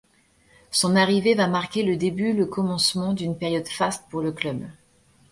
Son 0.71 0.95
arrivée 0.95 1.35
va 1.35 1.45
marquer 1.45 1.83
le 1.83 1.95
début 1.95 2.33
le 2.33 2.47
commencement 2.47 3.13
d'une 3.13 3.37
période 3.37 3.67
faste 3.67 4.05
pour 4.09 4.21
le 4.23 4.31
club. 4.31 4.63